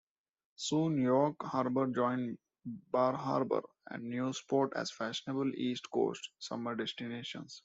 [0.55, 3.61] Soon York Harbor joined Bar Harbor
[3.91, 7.59] and Newport as fashionable East Coast summer destinations.